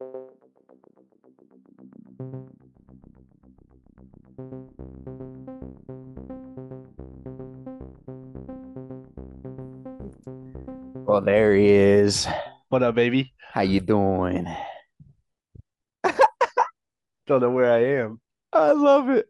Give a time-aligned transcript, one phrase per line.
[0.00, 0.10] Well,
[11.20, 12.28] there he is.
[12.68, 13.32] What up, baby?
[13.52, 14.46] How you doing?
[17.26, 18.20] Don't know where I am.
[18.52, 19.26] I love it.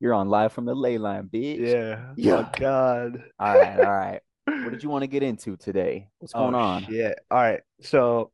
[0.00, 1.66] You're on live from the ley line, bitch.
[1.66, 2.12] Yeah.
[2.16, 2.40] Yeah.
[2.40, 3.24] Oh God.
[3.38, 4.20] All right, all right.
[4.44, 6.10] What did you want to get into today?
[6.18, 6.86] What's oh, going Oh on?
[6.90, 7.14] Yeah.
[7.30, 7.62] All right.
[7.80, 8.32] So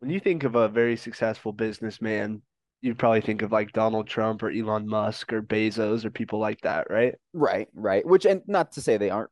[0.00, 2.42] when you think of a very successful businessman,
[2.80, 6.60] you probably think of like Donald Trump or Elon Musk or Bezos or people like
[6.60, 7.14] that, right?
[7.32, 8.06] Right, right.
[8.06, 9.30] Which, and not to say they aren't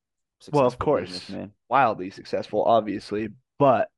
[0.52, 1.30] Well, of course.
[1.68, 3.28] Wildly successful, obviously.
[3.58, 3.88] But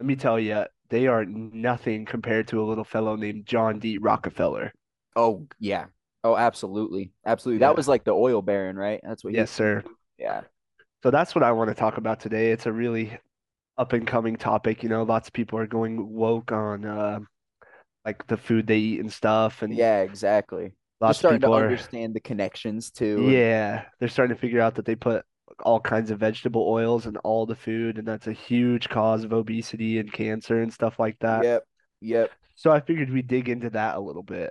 [0.00, 3.98] let me tell you, they are nothing compared to a little fellow named John D.
[3.98, 4.72] Rockefeller.
[5.14, 5.86] Oh, yeah.
[6.24, 7.12] Oh, absolutely.
[7.26, 7.60] Absolutely.
[7.60, 7.68] Yeah.
[7.68, 9.00] That was like the oil baron, right?
[9.02, 9.82] That's what he, Yes, sir.
[10.18, 10.42] yeah.
[11.02, 12.52] So that's what I want to talk about today.
[12.52, 13.18] It's a really
[13.78, 14.82] up and coming topic.
[14.82, 17.20] You know, lots of people are going woke on uh,
[18.04, 20.72] like the food they eat and stuff, and Yeah, exactly.
[21.00, 23.22] Lots of starting to people are, understand the connections too.
[23.22, 25.24] yeah, they're starting to figure out that they put
[25.64, 29.32] all kinds of vegetable oils in all the food, and that's a huge cause of
[29.32, 31.44] obesity and cancer and stuff like that.
[31.44, 31.64] Yep.
[32.00, 32.30] Yep.
[32.56, 34.50] So I figured we'd dig into that a little bit.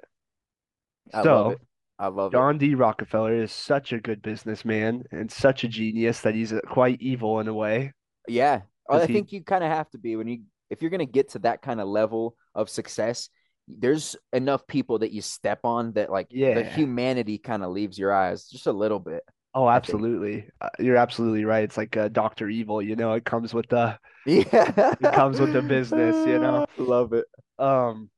[1.14, 1.62] I love So it.
[2.00, 2.38] I love it.
[2.38, 2.76] John D.
[2.76, 7.48] Rockefeller is such a good businessman and such a genius that he's quite evil in
[7.48, 7.94] a way.
[8.28, 8.62] Yeah.
[8.92, 11.30] I he, think you kind of have to be when you if you're gonna get
[11.30, 13.30] to that kind of level of success,
[13.68, 16.56] there's enough people that you step on that like yeah.
[16.56, 20.48] the humanity kind of leaves your eyes just a little bit, Oh, absolutely.
[20.62, 21.64] Uh, You're absolutely right.
[21.64, 22.50] It's like uh, Dr.
[22.50, 24.96] Evil, you know, it comes with the Yeah.
[25.02, 26.66] it comes with the business, you know.
[26.78, 27.26] Love it.
[27.60, 28.10] Um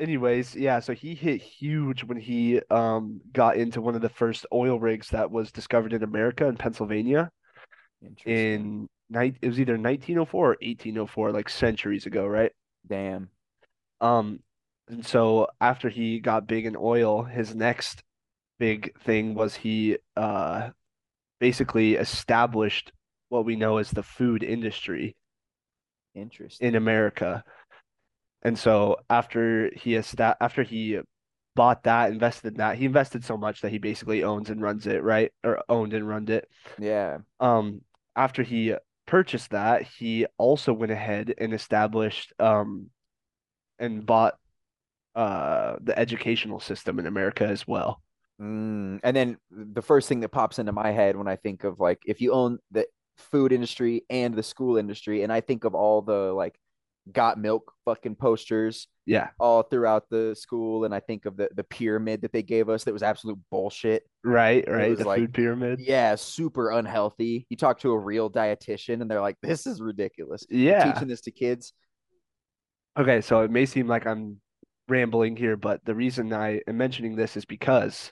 [0.00, 4.46] anyways, yeah, so he hit huge when he um got into one of the first
[4.52, 7.30] oil rigs that was discovered in America in Pennsylvania
[8.24, 12.52] in night it was either 1904 or 1804, like centuries ago, right?
[12.86, 13.28] Damn.
[14.00, 14.40] Um
[14.88, 18.02] and so after he got big in oil, his next
[18.58, 20.70] big thing was he uh
[21.38, 22.92] basically established
[23.28, 25.16] what we know as the food industry
[26.14, 26.68] Interesting.
[26.68, 27.44] in America.
[28.42, 31.00] And so after he esta after he
[31.54, 34.86] bought that, invested in that, he invested so much that he basically owns and runs
[34.86, 35.32] it, right?
[35.44, 36.48] Or owned and runs it.
[36.78, 37.18] Yeah.
[37.38, 37.82] Um,
[38.16, 38.74] after he
[39.10, 42.90] purchased that, he also went ahead and established um
[43.78, 44.34] and bought
[45.16, 48.00] uh the educational system in America as well.
[48.40, 49.00] Mm.
[49.02, 51.98] And then the first thing that pops into my head when I think of like
[52.06, 56.02] if you own the food industry and the school industry, and I think of all
[56.02, 56.54] the like
[57.12, 61.64] got milk fucking posters Yeah, all throughout the school, and I think of the the
[61.64, 64.04] pyramid that they gave us that was absolute bullshit.
[64.22, 64.96] right, right.
[64.96, 65.80] The like, food pyramid.
[65.80, 67.46] yeah, super unhealthy.
[67.50, 70.92] You talk to a real dietitian, and they're like, "This is ridiculous." You're Yeah.
[70.92, 71.72] teaching this to kids.
[72.98, 74.40] Okay, so it may seem like I'm
[74.88, 78.10] rambling here, but the reason I am mentioning this is because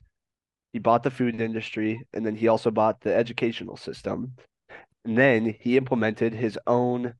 [0.72, 4.32] he bought the food industry and then he also bought the educational system.
[5.04, 7.14] And then he implemented his own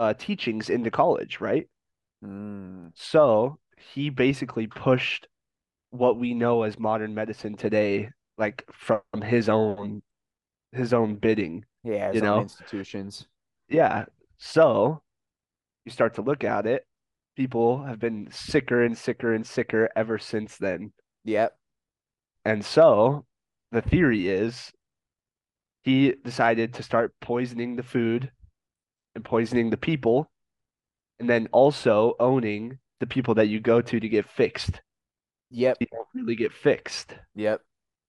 [0.00, 1.68] uh, teachings into college, right?
[2.24, 5.26] Mm, So he basically pushed
[5.90, 10.02] what we know as modern medicine today, like from his own
[10.72, 12.40] his own bidding, yeah, you own know?
[12.40, 13.26] institutions.
[13.68, 14.06] Yeah.
[14.38, 15.02] So
[15.84, 16.86] you start to look at it,
[17.36, 20.92] people have been sicker and sicker and sicker ever since then.
[21.24, 21.56] Yep.
[22.44, 23.24] And so
[23.72, 24.72] the theory is
[25.82, 28.32] he decided to start poisoning the food
[29.20, 30.30] and poisoning the people,
[31.18, 34.80] and then also owning the people that you go to to get fixed.
[35.50, 35.78] Yep.
[35.80, 37.14] You don't really get fixed.
[37.34, 37.60] Yep.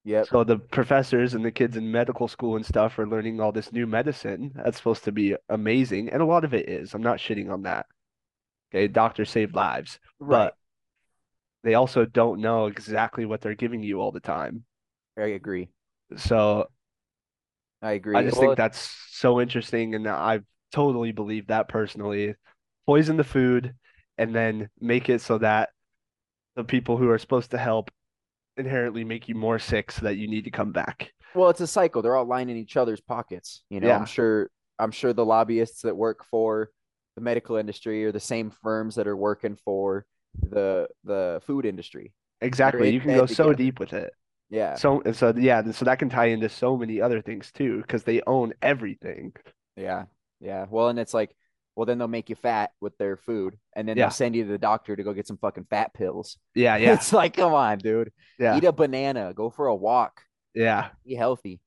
[0.03, 0.27] Yep.
[0.27, 3.71] So the professors and the kids in medical school and stuff are learning all this
[3.71, 4.51] new medicine.
[4.55, 6.93] That's supposed to be amazing, and a lot of it is.
[6.93, 7.85] I'm not shitting on that.
[8.73, 10.51] Okay, doctors save lives, Right.
[10.51, 10.55] but
[11.63, 14.65] they also don't know exactly what they're giving you all the time.
[15.17, 15.69] I agree.
[16.17, 16.69] So
[17.81, 18.15] I agree.
[18.17, 20.41] I just Well, think that's so interesting, and I
[20.71, 22.35] totally believe that personally.
[22.85, 23.73] Poison the food
[24.17, 25.69] and then make it so that
[26.55, 27.89] the people who are supposed to help
[28.57, 31.11] inherently make you more sick so that you need to come back.
[31.33, 32.01] Well, it's a cycle.
[32.01, 33.63] They're all lining each other's pockets.
[33.69, 33.97] You know, Yeah.
[33.99, 36.71] I'm sure I'm sure the lobbyists that work for
[37.15, 40.05] the medical industry are the same firms that are working for
[40.49, 42.13] the the food industry.
[42.41, 42.87] Exactly.
[42.89, 43.53] in You can go so together.
[43.55, 44.11] deep with it.
[44.49, 44.75] Yeah.
[44.75, 48.21] So so yeah, so that can tie into so many other things too, because they
[48.27, 49.33] own everything.
[49.77, 50.05] Yeah.
[50.41, 50.65] Yeah.
[50.69, 51.33] Well, and it's like,
[51.75, 54.05] well, then they'll make you fat with their food, and then Yeah.
[54.05, 56.37] they'll send you to the doctor to go get some fucking fat pills.
[56.53, 58.11] Yeah, yeah, It's like, come on, dude.
[58.37, 60.21] yeah, Eat a banana, go for a walk,
[60.53, 60.89] yeah.
[61.05, 61.61] be healthy.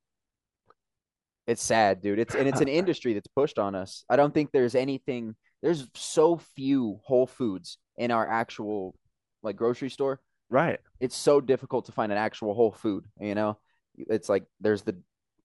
[1.46, 2.18] It's sad, dude.
[2.18, 4.04] It's and it's an industry that's pushed on us.
[4.08, 8.94] I don't think there's anything there's so few Whole Foods in our actual
[9.42, 10.20] like grocery store.
[10.50, 10.80] Right.
[11.00, 13.58] It's so difficult to find an actual whole food, you know?
[13.96, 14.96] It's like there's the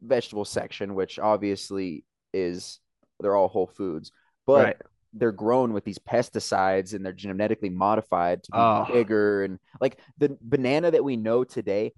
[0.01, 2.79] vegetable section, which obviously is
[3.19, 4.11] they're all whole foods,
[4.45, 4.77] but Right.
[5.13, 8.85] they're grown with these pesticides and they're genetically modified to be Oh.
[8.93, 11.93] bigger and like the banana that we know today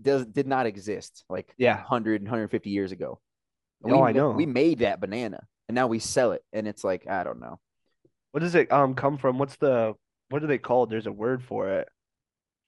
[0.00, 1.76] does did not exist like Yeah.
[1.76, 3.20] 100 150 years ago.
[3.84, 4.32] Oh, we, I know.
[4.32, 7.58] We made that banana and now we sell it and it's like I don't know.
[8.30, 9.38] What does it um come from?
[9.38, 9.94] What's the
[10.30, 10.88] what are they called?
[10.90, 11.88] There's a word for it.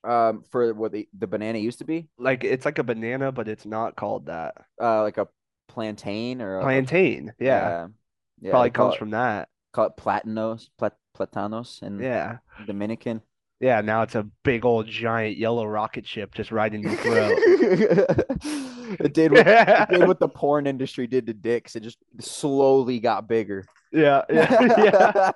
[0.03, 3.49] Um for what the, the banana used to be, Like it's like a banana, but
[3.49, 4.55] it's not called that.
[4.83, 5.29] uh like a
[5.75, 7.33] plantain or a, Plantain.
[7.39, 7.89] Yeah.
[8.41, 9.49] yeah, Probably comes it- from that.
[9.73, 12.39] call it platanos, plat, platanos and Yeah.
[12.67, 13.23] Dominican.
[13.61, 17.39] Yeah, now it's a big old giant yellow rocket ship just right in your throat.
[19.01, 21.75] it did what, it did what the porn industry did to dicks.
[21.77, 23.65] It just slowly got bigger.
[23.93, 25.31] Yeah, yeah,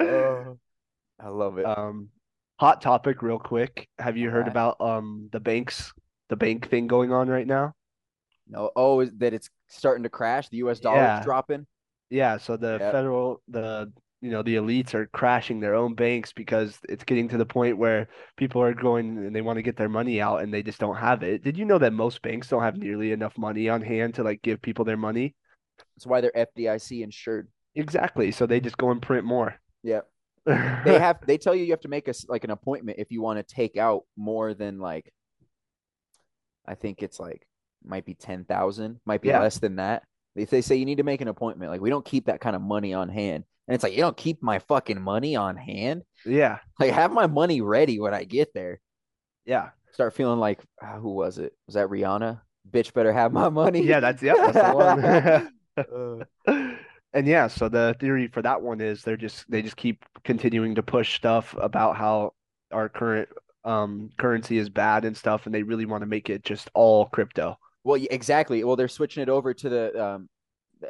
[0.00, 0.58] Oh,
[1.20, 1.66] I love it.
[1.66, 2.08] Um,
[2.58, 3.88] hot topic real quick.
[3.98, 4.52] Have you heard Alright.
[4.52, 5.92] about um the banks,
[6.30, 7.74] the bank thing going on right now?
[8.48, 10.48] No, oh, is that it's starting to crash?
[10.48, 10.80] The U.S.
[10.80, 11.22] dollar Yeah.
[11.24, 11.66] dropping.
[12.10, 12.92] Yeah, so the Yep.
[12.92, 17.36] federal, the you know, the elites are crashing their own banks because it's getting to
[17.38, 20.52] the point where people are going and they want to get their money out and
[20.52, 21.44] they just don't have it.
[21.44, 24.42] Did you know that most banks don't have nearly enough money on hand to like
[24.42, 25.36] give people their money?
[25.96, 27.48] That's why they're FDIC insured.
[27.76, 28.32] Exactly.
[28.32, 29.54] So they just go and print more.
[29.84, 30.00] Yeah,
[30.46, 31.18] they have.
[31.24, 33.54] They tell you you have to make a like an appointment if you want to
[33.54, 35.12] take out more than like.
[36.66, 37.46] I think it's like
[37.84, 39.40] might be ten thousand, might be Yeah.
[39.40, 40.02] less than that.
[40.34, 41.70] If they say you need to make an appointment.
[41.72, 44.16] Like we don't keep that kind of money on hand, and it's like you don't
[44.16, 46.02] keep my fucking money on hand.
[46.24, 46.58] Yeah.
[46.78, 48.80] Like have my money ready when I get there.
[49.44, 49.70] Yeah.
[49.92, 51.54] Start feeling like ah, who was it?
[51.66, 52.40] Was that Rihanna?
[52.70, 53.82] Bitch, better have my money.
[53.82, 56.78] Yeah, that's yeah, that's the one.
[57.14, 60.74] And yeah, so the theory for that one is they're just they just keep continuing
[60.74, 62.34] to push stuff about how
[62.70, 63.30] our current
[63.64, 67.06] um currency is bad and stuff, and they really want to make it just all
[67.06, 67.56] crypto.
[67.84, 68.62] Well, exactly.
[68.64, 70.28] Well, they're switching it over to the um,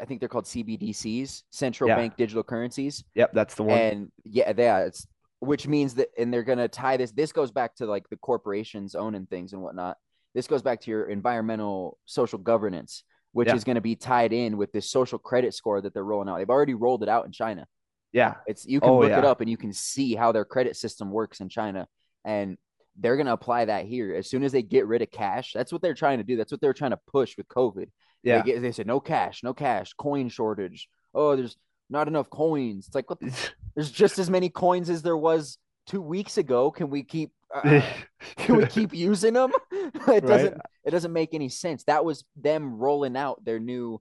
[0.01, 1.97] I think they're called CBDCs, central Yeah.
[1.97, 3.79] bank digital currencies, Yep, that's the one.
[3.79, 5.07] and yeah, yeah, it's
[5.41, 7.13] which means that, and they're gonna tie this.
[7.13, 9.97] This goes back to like the corporations owning things and whatnot.
[10.35, 13.55] This goes back to your environmental social governance, which Yeah.
[13.55, 16.37] is going to be tied in with this social credit score that they're rolling out.
[16.39, 17.67] They've already rolled it out in China.
[18.13, 18.35] Yeah.
[18.47, 21.11] It's you can Oh, look it up and you can see how their credit system
[21.11, 21.87] works in China,
[22.25, 22.59] and
[22.99, 25.53] they're gonna apply that here as soon as they get rid of cash.
[25.55, 26.37] That's what they're trying to do.
[26.37, 27.91] That's what they're trying to push with COVID.
[28.23, 28.43] Yeah.
[28.43, 30.89] They, get, they said no cash, no cash, coin shortage.
[31.15, 31.57] Oh, there's
[31.89, 32.87] not enough coins.
[32.87, 33.21] It's like what?
[33.21, 33.33] The,
[33.75, 36.71] there's just as many coins as there was two weeks ago.
[36.71, 37.31] Can we keep?
[37.55, 37.81] Uh,
[38.37, 39.53] can we keep using them?
[39.73, 40.61] it doesn't.
[40.85, 41.85] It doesn't make any sense.
[41.85, 44.01] That was them rolling out their new,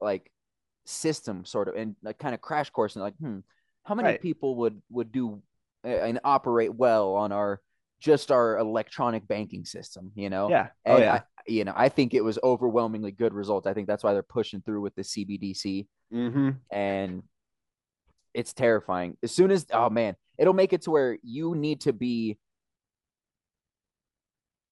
[0.00, 0.30] like,
[0.88, 3.38] system sort of and like kind of crash course and like, hmm,
[3.84, 4.22] how many Right.
[4.22, 5.42] people would would do
[5.84, 7.60] uh, and operate well on our
[8.06, 10.12] just our electronic banking system?
[10.14, 10.48] You know.
[10.48, 10.68] Yeah.
[10.86, 11.14] Oh And yeah.
[11.14, 13.66] I, you know, I think it was overwhelmingly good results.
[13.66, 16.50] I think that's why they're pushing through with the CBDC, Mm-hmm.
[16.70, 17.22] and
[18.32, 19.16] it's terrifying.
[19.22, 22.38] As soon as, oh man, it'll make it to where you need to be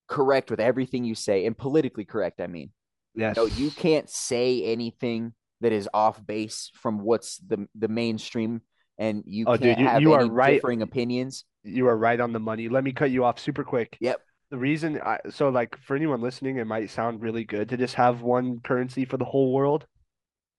[0.06, 2.40] correct with everything you say and politically correct.
[2.40, 2.70] I mean,
[3.16, 3.36] Yes.
[3.36, 8.60] no, you can't say anything that is off base from what's the the mainstream,
[8.98, 10.54] and you Oh, can't dude, you- have you are any right.
[10.54, 11.44] differing opinions.
[11.62, 12.68] You are right on the money.
[12.68, 13.96] Let me cut you off super quick.
[14.00, 14.20] Yep.
[14.50, 17.94] The reason I so like for anyone listening, it might sound really good to just
[17.94, 19.86] have one currency for the whole world,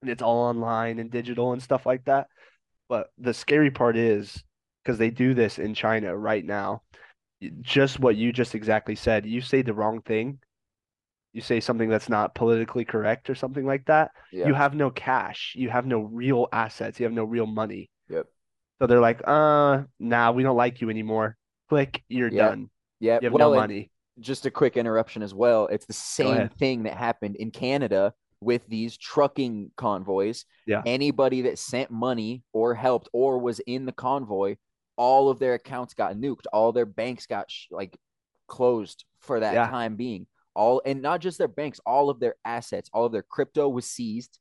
[0.01, 2.27] and it's all online and digital and stuff like that.
[2.89, 4.43] But the scary part is
[4.83, 6.81] because they do this in China right now.
[7.62, 9.25] Just what you just exactly said.
[9.25, 10.39] You say the wrong thing,
[11.33, 14.12] you say something that's not politically correct or something like that.
[14.31, 14.48] Yeah.
[14.48, 15.53] You have no cash.
[15.55, 17.00] You have no real assets.
[17.00, 17.89] You have no real money.
[18.09, 18.25] Yep.
[18.79, 21.38] So they're like, uh, nah, we don't like you anymore.
[21.70, 22.50] Click, you're Yeah.
[22.50, 22.70] done.
[23.00, 23.20] Yeah.
[23.22, 23.91] You have well, no money.
[24.20, 25.67] just a quick interruption as well.
[25.67, 30.46] It's the same thing that happened in Canada with these trucking convoys.
[30.67, 30.82] Yeah.
[30.86, 34.58] Anybody that sent money or helped or was in the convoy,
[34.98, 36.46] all of their accounts got nuked.
[36.53, 37.98] All their banks got sh- like
[38.48, 39.67] closed for that Yeah.
[39.70, 40.27] time being.
[40.53, 43.86] All and not just their banks, all of their assets, all of their crypto was
[43.86, 44.39] seized.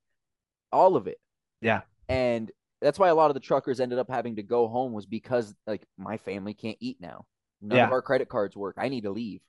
[0.72, 1.18] All of it.
[1.60, 1.82] Yeah.
[2.08, 2.52] And
[2.84, 5.54] that's why a lot of the truckers ended up having to go home was because
[5.66, 7.24] like my family can't eat now.
[7.62, 7.86] None Yeah.
[7.86, 8.76] of our credit cards work.
[8.78, 9.40] I need to leave.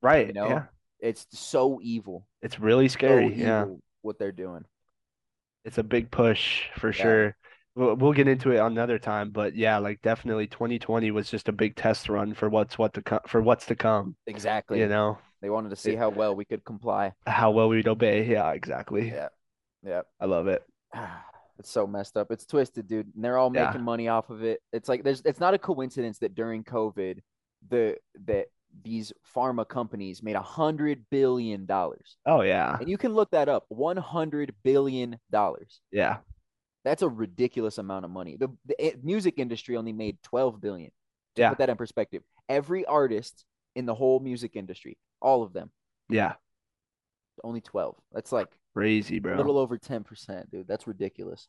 [0.00, 0.28] Right.
[0.28, 0.64] You know, Yeah.
[1.00, 2.26] it's so evil.
[2.40, 3.34] It's really So scary.
[3.34, 3.66] Yeah.
[4.02, 4.64] what they're doing.
[5.64, 6.92] It's a big push for Yeah.
[7.02, 7.36] sure.
[7.74, 11.52] We'll, we'll get into it another time, but yeah, like definitely 2020 was just a
[11.52, 14.14] big test run for what's what to come for what's to come.
[14.28, 14.78] Exactly.
[14.78, 17.12] You know, They wanted to see It- how well we could comply.
[17.26, 18.24] how well we'd obey.
[18.30, 19.08] Yeah, exactly.
[19.08, 19.28] Yeah.
[19.82, 20.02] Yeah.
[20.20, 20.62] I love it.
[21.58, 22.30] It's so messed up.
[22.30, 23.14] It's twisted, dude.
[23.14, 23.66] And they're all Yeah.
[23.66, 24.60] making money off of it.
[24.72, 27.20] It's like there's it's not a coincidence that during COVID,
[27.68, 27.96] the
[28.26, 28.46] that
[28.82, 32.16] these pharma companies made a hundred billion dollars.
[32.26, 32.76] Oh yeah.
[32.78, 33.64] And you can look that up.
[33.68, 35.80] One hundred billion dollars.
[35.92, 36.18] Yeah.
[36.84, 38.36] That's a ridiculous amount of money.
[38.36, 40.90] The, the eh, music industry only made 12 billion.
[41.36, 41.48] To Yeah.
[41.50, 42.22] put that in perspective.
[42.48, 43.44] Every artist
[43.74, 45.70] in the whole music industry, all of them,
[46.10, 46.34] Yeah.
[47.42, 47.96] only 12.
[48.12, 49.36] That's like Crazy, a bro.
[49.36, 50.66] little over 10%, dude.
[50.66, 51.48] That's ridiculous.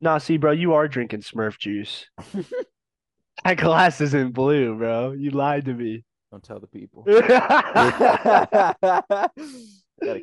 [0.00, 2.06] Nah, see, bro, you are drinking Smurf juice.
[3.44, 5.12] That glass isn't blue, bro.
[5.12, 6.04] You lied to me.
[6.32, 7.02] Don't tell the people.
[7.06, 8.74] Gotta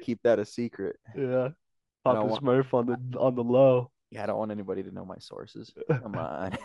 [0.01, 0.97] keep that a secret.
[1.15, 1.49] Yeah.
[2.03, 3.91] Pop want- Smurf on the on the low.
[4.09, 5.71] Yeah, I don't want anybody to know my sources.
[5.89, 6.57] Come on.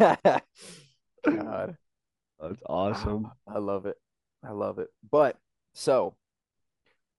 [1.24, 1.76] God.
[2.40, 3.30] That's awesome.
[3.46, 3.96] I love it.
[4.42, 4.88] I love it.
[5.10, 5.36] But
[5.74, 6.14] so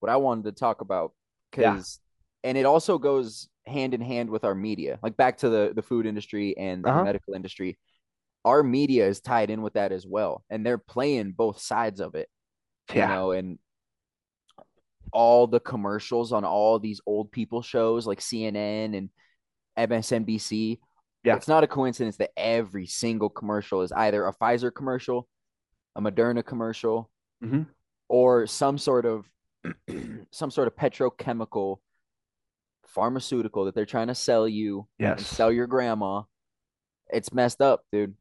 [0.00, 1.12] what I wanted to talk about
[1.50, 2.00] because
[2.44, 4.98] and it also goes hand in hand with our media.
[5.02, 7.04] Like back to the the food industry and the Uh-huh.
[7.04, 7.78] medical industry.
[8.44, 10.44] Our media is tied in with that as well.
[10.48, 12.28] And they're playing both sides of it.
[12.94, 13.58] You know, and
[15.12, 19.10] all the commercials on all these old people shows like CNN and
[19.76, 20.78] MSNBC.
[21.24, 21.36] Yeah.
[21.36, 25.28] It's not a coincidence that every single commercial is either a Pfizer commercial,
[25.96, 27.10] a Moderna commercial,
[27.44, 27.66] Mhm.
[28.08, 29.28] or some sort of
[30.30, 31.78] some sort of petrochemical
[32.94, 35.26] pharmaceutical that they're trying to sell you and Yes.
[35.26, 36.22] sell your grandma.
[37.12, 38.14] It's messed up, dude.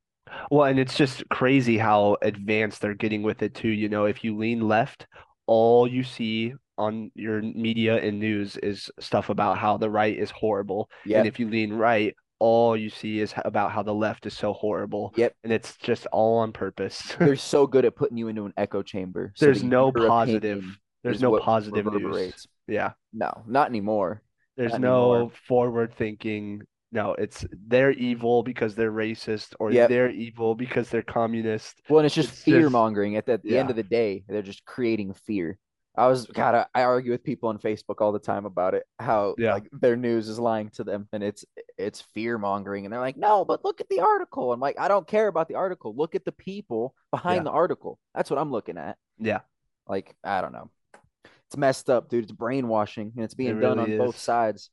[0.52, 3.70] Well, and it's just crazy how advanced they're getting with it too.
[3.70, 5.08] You know, if you lean left,
[5.48, 10.32] all you see on your media and news is stuff about how the right is
[10.32, 10.90] horrible.
[11.06, 11.20] Yeah.
[11.20, 14.54] And if you lean right, all you see is about how the left is so
[14.54, 15.14] horrible.
[15.18, 15.34] Yep.
[15.44, 17.14] And it's just all on purpose.
[17.20, 19.34] They're so good at putting you into an echo chamber.
[19.36, 20.64] so There's no positive.
[21.04, 22.48] There's no positive news.
[22.68, 22.92] Yeah.
[23.14, 24.22] No, not anymore.
[24.60, 26.62] There's Not no forward thinking.
[26.92, 29.90] No, it's they're evil because they're racist or Yep.
[29.90, 31.82] they're evil because they're communist.
[31.88, 33.16] Well, and it's just It's fear mongering.
[33.16, 35.58] At the, at the end of the day, they're just creating fear.
[35.96, 38.84] I was God, I, I argue with people on Facebook all the time about it.
[39.00, 39.54] How Yeah.
[39.54, 41.46] like their news is lying to them, and it's
[41.78, 44.52] it's fear mongering, and they're like, no, but look at the article.
[44.52, 45.96] I'm like, I don't care about the article.
[45.96, 47.44] Look at the people behind Yeah.
[47.44, 47.98] the article.
[48.14, 48.98] That's what I'm looking at.
[49.20, 49.40] Yeah.
[49.88, 50.70] Like I don't know.
[51.50, 52.26] It's messed up, dude.
[52.26, 54.70] It's brainwashing, and it's being done really on both sides.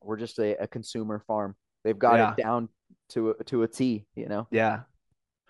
[0.00, 1.56] We're just a, a consumer farm.
[1.82, 2.30] They've got Yeah.
[2.32, 2.68] it down
[3.10, 4.06] to a, to a T.
[4.14, 4.82] You know Yeah.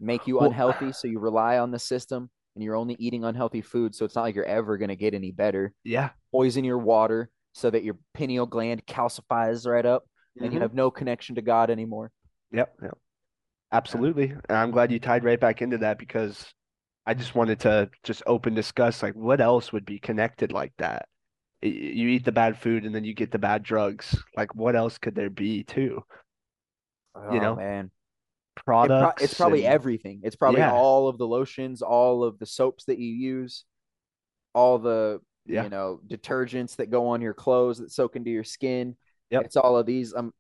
[0.01, 3.61] make you Well- unhealthy so you rely on the system and you're only eating unhealthy
[3.61, 6.11] food so it's not like you're ever going to get any better Yeah.
[6.33, 10.05] poison your water so that your pineal gland calcifies right up
[10.41, 10.63] and you Mhm.
[10.63, 12.11] have no connection to god anymore
[12.53, 12.99] Yep, yep.
[13.73, 14.31] Absolutely.
[14.31, 16.53] And I'm glad you tied right back into that because
[17.07, 21.07] I just wanted to just open discuss like what else would be connected like that.
[21.63, 24.23] You eat the bad food and then you get the bad drugs.
[24.37, 26.03] Like what else could there be too?
[27.15, 30.73] oh, You know, man It pro- Products it's probably and everything it's probably Yeah.
[30.73, 33.65] all of the lotions all of the soaps that you use
[34.55, 35.65] all the Yeah.
[35.65, 38.97] you know detergents that go on your clothes that soak into your skin
[39.31, 39.45] Yep.
[39.47, 40.33] it's all of these i'm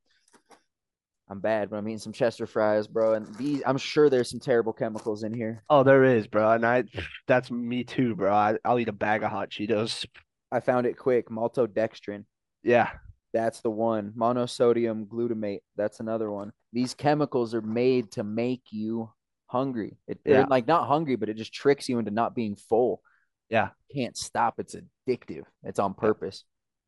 [1.29, 4.41] i'm bad but i'm eating some chester fries bro and these i'm sure there's some
[4.41, 6.51] terrible chemicals in here Oh, there is, bro.
[6.53, 6.85] And I
[7.27, 8.33] that's me too, bro.
[8.33, 10.05] I, I'll eat a bag of hot Cheetos.
[10.53, 11.29] I found it quick.
[11.31, 12.25] Maltodextrin.
[12.63, 12.91] Yeah.
[13.33, 14.13] That's the one.
[14.17, 15.61] Monosodium glutamate.
[15.77, 16.53] That's another one.
[16.73, 19.11] These chemicals are made to make you
[19.47, 19.97] hungry.
[20.07, 20.45] It, Yeah.
[20.49, 23.01] like not hungry, but it just tricks you into not being full.
[23.49, 23.71] Yeah.
[23.95, 24.55] Can't stop.
[24.59, 25.45] It's addictive.
[25.65, 26.45] It's on purpose.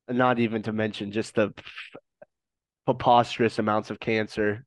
[0.09, 1.53] Not even to mention just the
[2.87, 4.65] preposterous amounts of cancer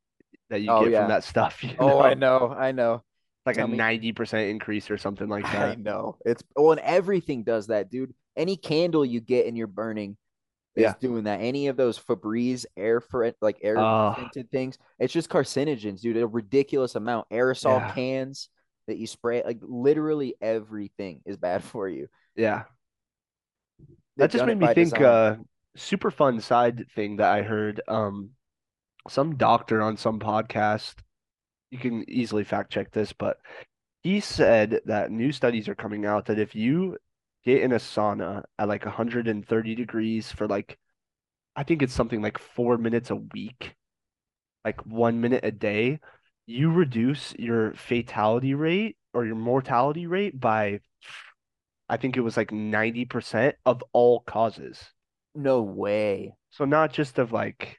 [0.50, 1.00] that you Oh, get yeah.
[1.02, 1.64] from that stuff.
[1.64, 2.40] you Oh, I know?
[2.50, 2.54] know.
[2.54, 3.04] I know.
[3.46, 5.70] Like a Tell me- 90% increase or something like that.
[5.70, 6.18] I know.
[6.26, 8.14] It's well, and everything does that, dude.
[8.36, 10.18] Any candle you get and you're burning
[10.76, 10.94] is Yeah.
[11.00, 11.40] doing that.
[11.42, 14.14] Any of those Febreze air for like air Oh.
[14.18, 16.18] scented things, it's just carcinogens, dude.
[16.18, 17.28] A ridiculous amount.
[17.30, 17.92] Aerosol Yeah.
[17.94, 18.50] cans
[18.88, 22.08] that you spray, like literally everything is bad for you.
[22.36, 22.64] Yeah.
[23.80, 25.04] They've That just made me think design.
[25.04, 25.36] uh
[25.80, 28.32] super fun side thing that I heard um
[29.10, 30.96] some doctor on some podcast
[31.72, 33.38] you can easily fact check this but
[34.04, 36.98] he said that new studies are coming out that if you
[37.44, 40.78] get in a sauna at like 130 degrees for like
[41.56, 43.76] I think it's something like 4 minutes a week
[44.66, 46.00] like 1 minute a day
[46.46, 50.80] you reduce your fatality rate or your mortality rate by
[51.90, 54.92] I think it was like 90% of all causes.
[55.40, 56.36] No way.
[56.52, 57.78] So not just of like,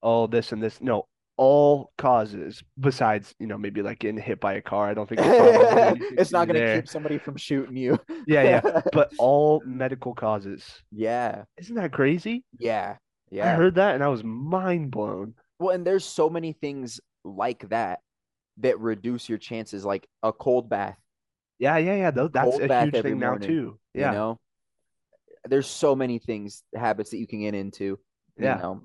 [0.00, 0.80] all this and this.
[0.80, 1.06] No,
[1.36, 4.88] all causes besides, you know, maybe like getting hit by a car.
[4.88, 7.36] I don't think the sauna will do anything it's not going to keep somebody from
[7.36, 7.98] shooting you.
[8.26, 8.80] Yeah, yeah.
[8.92, 10.64] But all medical causes.
[10.90, 12.44] yeah, Isn't that crazy?
[12.58, 12.96] yeah.
[13.30, 13.52] Yeah.
[13.52, 15.34] I heard that and I was mind blown.
[15.58, 18.00] Well, and there's so many things like that
[18.58, 20.96] that reduce your chances, like a cold bath.
[21.58, 22.10] Yeah, yeah, yeah.
[22.10, 23.78] That's Cold a huge thing now morning, too.
[23.92, 24.38] You Yeah, know,
[25.48, 27.98] there's so many things, habits that you can get into,
[28.36, 28.82] you know,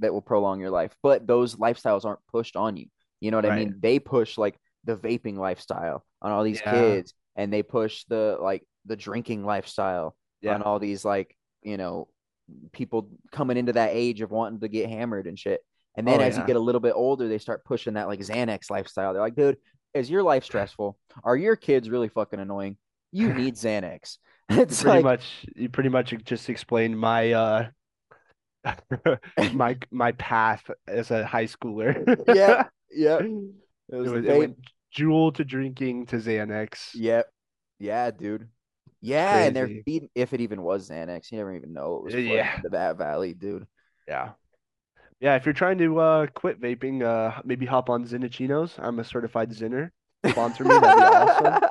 [0.00, 0.94] that will prolong your life.
[1.02, 2.86] But those lifestyles aren't pushed on you.
[3.20, 3.76] You know what I mean?
[3.80, 8.36] They push like the vaping lifestyle on all these Yeah, kids, and they push the
[8.40, 12.08] like the drinking lifestyle on all these like, you know,
[12.72, 15.60] people coming into that age of wanting to get hammered and shit.
[15.96, 18.20] And then Oh as you get a little bit older, they start pushing that like
[18.20, 19.12] Xanax lifestyle.
[19.12, 19.56] They're like, dude,
[19.94, 20.98] is your life stressful?
[21.22, 22.76] Are your kids really fucking annoying?
[23.14, 24.18] You need Xanax.
[24.50, 27.68] It's pretty like, much you pretty much just explained my uh
[29.54, 31.94] my my path as a high schooler.
[32.28, 32.64] yeah.
[32.90, 33.20] yeah.
[33.20, 34.58] It was the was it went
[34.94, 36.90] Juul to drinking to Xanax.
[36.94, 37.26] Yep.
[37.78, 38.48] Yeah, dude.
[39.00, 41.32] Yeah, and they're feeding if it even was Xanax.
[41.32, 42.56] You never even know it was Yeah.
[42.56, 43.66] into that valley, dude.
[44.06, 44.32] Yeah.
[45.20, 48.78] Yeah, if you're trying to uh quit vaping, uh maybe hop on Zinnichinos.
[48.78, 49.88] I'm a certified Zinner.
[50.28, 51.68] Sponsor me, that'd be awesome.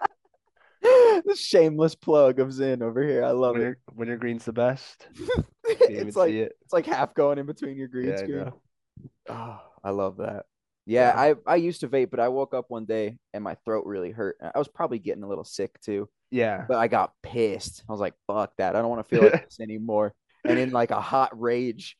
[1.26, 3.24] the shameless plug of Zyn over here.
[3.24, 3.78] I love it.
[3.94, 5.08] Winter Wintergreen's the best.
[5.66, 6.52] It's like it.
[6.62, 8.38] it's like half going in between your green Yeah, I screen.
[8.38, 8.60] know.
[9.30, 10.46] Oh, I love that.
[10.86, 11.36] Yeah, Yeah.
[11.48, 14.12] I I used to vape, but I woke up one day and my throat really
[14.12, 14.36] hurt.
[14.42, 16.66] I was probably getting a little sick too, Yeah.
[16.68, 17.84] but I got pissed.
[17.88, 18.76] I was like, "Fuck that!
[18.76, 20.14] I don't want to feel like this anymore."
[20.44, 21.96] And in like a hot rage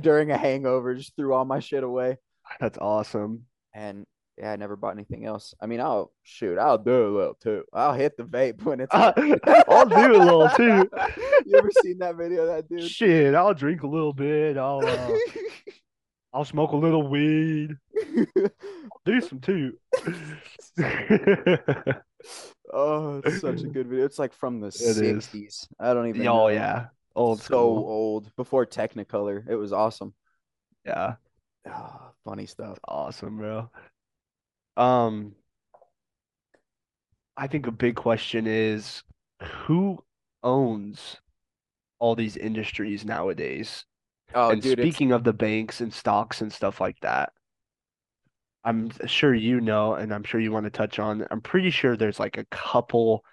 [0.00, 2.16] during a hangover, just threw all my shit away.
[2.60, 3.44] That's awesome.
[3.72, 4.04] And
[4.38, 5.54] yeah, I never bought anything else.
[5.60, 7.64] I mean, I'll shoot, I'll do a little too.
[7.72, 8.94] I'll hit the vape when it's.
[8.94, 9.12] I'll
[9.88, 10.88] do a little too.
[11.46, 12.88] you ever seen that video of that dude?
[12.90, 14.56] Shit, I'll drink a little bit.
[14.58, 15.10] I'll uh,
[16.34, 17.76] I'll smoke a little weed.
[19.06, 19.72] Do some too.
[22.72, 24.04] oh, it's such a good video.
[24.04, 25.66] It's like from the 60s.
[25.78, 26.48] I don't even Oh know.
[26.48, 26.86] yeah.
[27.14, 27.78] Old so school.
[27.88, 29.48] old before Technicolor.
[29.48, 30.12] It was awesome.
[30.84, 31.14] Yeah.
[31.66, 32.78] Ah, funny stuff.
[32.86, 33.70] Awesome, bro.
[34.76, 35.34] Um,
[37.36, 39.02] I think a big question is
[39.42, 40.04] who
[40.42, 41.20] owns
[41.98, 43.86] all these industries nowadays?
[44.34, 47.32] Oh, And dude, it's speaking of the banks and stocks and stuff like that,
[48.64, 51.96] I'm sure you know, and I'm sure you want to touch on, I'm pretty sure
[51.96, 53.24] there's like a couple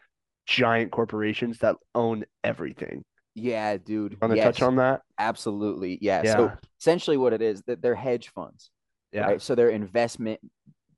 [0.45, 3.05] giant corporations that own everything.
[3.35, 4.17] yeah, dude.
[4.21, 5.01] Want to touch on that?
[5.17, 5.97] absolutely.
[6.01, 6.23] Yeah.
[6.23, 6.33] Yeah.
[6.33, 8.71] So essentially, what it is that they're hedge funds,
[9.11, 9.25] Yeah.
[9.25, 9.41] right?
[9.41, 10.39] So they're investment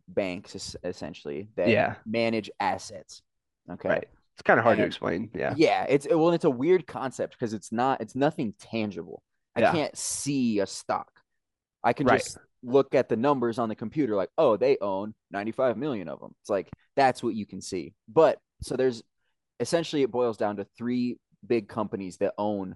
[0.07, 1.95] banks essentially that Yeah.
[2.05, 3.21] manage assets.
[3.69, 3.89] Okay.
[3.89, 4.07] Right.
[4.33, 5.31] It's kind of hard to explain.
[5.33, 5.53] Yeah.
[5.57, 9.23] yeah, it's well, it's a weird concept because it's not, it's nothing tangible.
[9.55, 9.71] I Yeah.
[9.71, 11.09] can't see a stock.
[11.83, 12.19] I can Right.
[12.19, 16.19] just look at the numbers on the computer, like, oh, they own 95 million of
[16.19, 16.35] them.
[16.41, 17.93] It's like that's what you can see.
[18.07, 19.03] But so there's
[19.59, 22.75] essentially it boils down to three big companies that own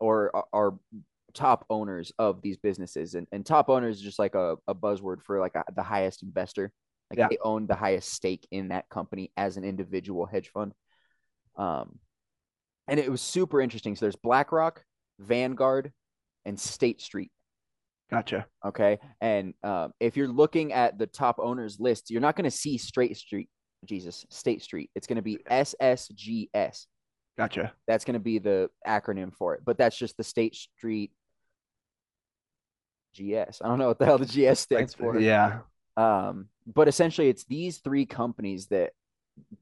[0.00, 0.74] or are
[1.36, 3.14] top owners of these businesses.
[3.14, 6.22] And, and top owners is just like a, a buzzword for like a, the highest
[6.22, 6.72] investor.
[7.10, 7.28] Like Yeah.
[7.30, 10.72] they own the highest stake in that company as an individual hedge fund.
[11.56, 11.98] Um,
[12.88, 13.94] and it was super interesting.
[13.94, 14.82] So there's BlackRock,
[15.20, 15.92] Vanguard,
[16.44, 17.30] and State Street.
[18.10, 18.46] Gotcha.
[18.64, 18.98] Okay.
[19.20, 22.78] And um, if you're looking at the top owners list, you're not going to see
[22.78, 23.48] Straight Street,
[23.84, 24.90] Jesus, State Street.
[24.94, 26.86] It's going to be SSGS.
[27.36, 27.72] Gotcha.
[27.86, 29.62] That's going to be the acronym for it.
[29.64, 31.10] But that's just the State Street
[33.16, 33.60] GS.
[33.62, 35.18] I don't know what the hell the GS stands Like, for.
[35.18, 35.60] yeah.
[35.96, 38.92] Um, but essentially, it's these three companies that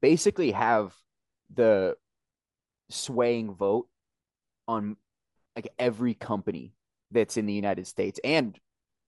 [0.01, 0.93] basically have
[1.53, 1.95] the
[2.89, 3.87] swaying vote
[4.67, 4.97] on
[5.55, 6.73] like every company
[7.11, 8.57] that's in the United States and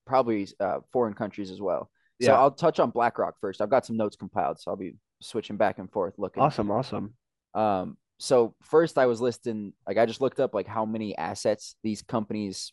[0.05, 1.89] probably uh, foreign countries as well.
[2.21, 2.39] So Yeah.
[2.39, 3.61] I'll touch on BlackRock first.
[3.61, 6.41] I've got some notes compiled, so I'll be switching back and forth looking.
[6.41, 6.71] Awesome.
[6.71, 7.13] Awesome.
[7.53, 11.75] Um, so first I was listing like I just looked up like how many assets
[11.83, 12.71] these companies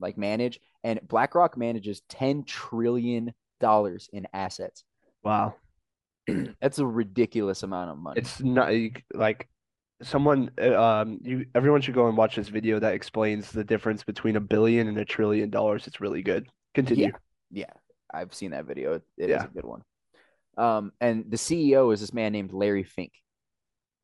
[0.00, 4.84] like manage, and BlackRock manages ten trillion dollars in assets.
[5.22, 5.54] Wow.
[6.60, 8.20] That's a ridiculous amount of money.
[8.20, 8.70] It's not
[9.14, 9.48] like
[10.02, 14.04] someone uh, um you everyone should go and watch this video that explains the difference
[14.04, 15.86] between a billion and a trillion dollars.
[15.86, 16.46] It's really good.
[16.74, 17.06] Continue.
[17.06, 17.10] Yeah,
[17.50, 17.72] yeah,
[18.12, 18.94] I've seen that video.
[18.94, 19.44] It, it is Yeah.
[19.44, 19.82] a good one.
[20.58, 23.12] Um, and the CEO is this man named Larry Fink.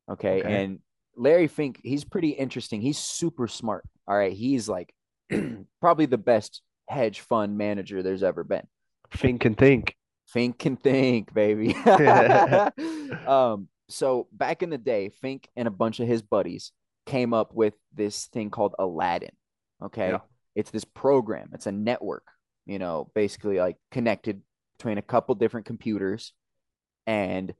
[0.09, 0.63] Okay, Okay.
[0.63, 0.79] and
[1.15, 2.81] Larry Fink, he's pretty interesting.
[2.81, 3.83] He's super smart.
[4.07, 4.93] All right, he's like
[5.81, 8.67] probably the best hedge fund manager there's ever been.
[9.11, 9.95] Fink and think.
[10.27, 11.75] Fink can think, baby.
[13.27, 16.71] um, so back in the day, Fink and a bunch of his buddies
[17.05, 19.35] came up with this thing called Aladdin.
[19.83, 20.09] Okay.
[20.09, 20.19] Yeah.
[20.55, 22.25] It's this program, it's a network,
[22.65, 24.41] you know, basically like connected
[24.77, 26.33] between a couple different computers.
[27.07, 27.53] And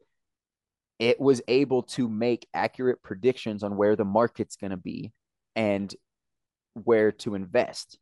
[0.99, 5.11] it was able to make accurate predictions on where the market's going to be
[5.55, 5.93] and
[6.73, 7.99] where to invest.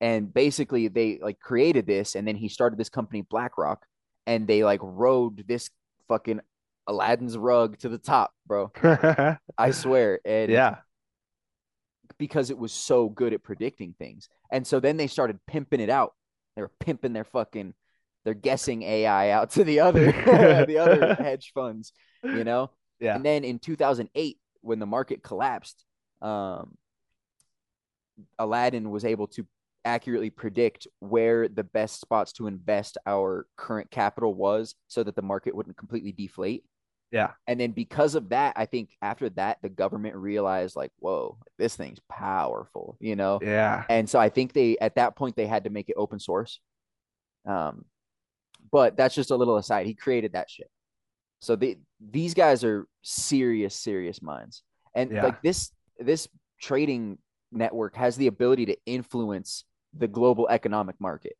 [0.00, 3.86] And basically, they like created this, and then he started this company, BlackRock,
[4.26, 5.70] and they like rode this
[6.08, 6.40] fucking
[6.86, 8.70] Aladdin's rug to the top, bro.
[9.58, 10.20] I swear.
[10.24, 10.76] And yeah.
[12.18, 14.28] because it was so good at predicting things.
[14.50, 16.14] And so then they started pimping it out.
[16.54, 17.74] They were pimping their fucking
[18.24, 20.06] their guessing AI out to the other
[20.66, 21.92] the other hedge funds,
[22.24, 22.70] you know?
[22.98, 23.14] Yeah.
[23.14, 25.84] And then in 2008 when the market collapsed,
[26.22, 26.76] um
[28.38, 29.46] Aladdin was able to
[29.84, 35.22] accurately predict where the best spots to invest our current capital was so that the
[35.22, 36.64] market wouldn't completely deflate.
[37.12, 37.30] Yeah.
[37.46, 41.76] And then because of that, I think after that, the government realized like, whoa, this
[41.76, 43.38] thing's powerful, you know?
[43.40, 43.84] Yeah.
[43.88, 46.60] And so I think they at that point they had to make it open source.
[47.46, 47.84] Um,
[48.72, 49.86] but that's just a little aside.
[49.86, 50.68] He created that shit.
[51.40, 54.64] So they these guys are serious, serious minds.
[54.94, 55.22] And Yeah.
[55.22, 56.26] like this this
[56.60, 57.18] trading
[57.52, 59.64] network has the ability to influence
[59.96, 61.34] the global economic market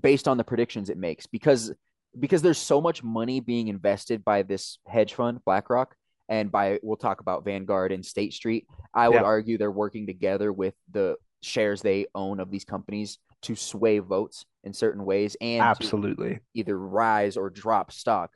[0.00, 1.72] based on the predictions it makes because
[2.18, 5.94] because there's so much money being invested by this hedge fund BlackRock
[6.28, 9.22] and by we'll talk about Vanguard and State Street I would Yeah.
[9.22, 14.44] argue they're working together with the shares they own of these companies to sway votes
[14.64, 16.40] in certain ways and Absolutely.
[16.54, 18.30] either rise or drop stock